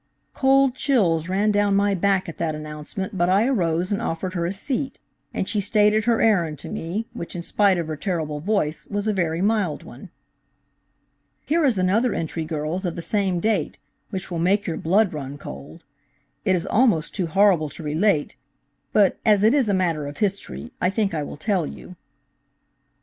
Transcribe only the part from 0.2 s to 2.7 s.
"Cold chills ran down my back at that